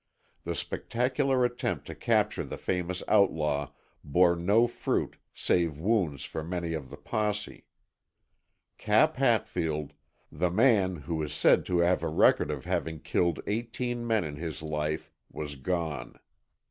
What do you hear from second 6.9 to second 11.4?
posse. Cap Hatfield, the man who is